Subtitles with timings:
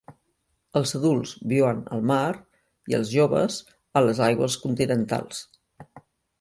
[0.79, 2.23] Els adults viuen al mar
[2.93, 3.61] i els joves
[4.01, 5.47] a les aigües continentals.